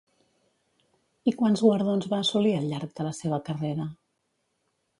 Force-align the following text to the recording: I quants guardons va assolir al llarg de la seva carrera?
I 1.31 1.33
quants 1.41 1.63
guardons 1.67 2.09
va 2.15 2.21
assolir 2.25 2.55
al 2.61 2.67
llarg 2.73 2.99
de 3.01 3.07
la 3.09 3.13
seva 3.21 3.43
carrera? 3.51 3.89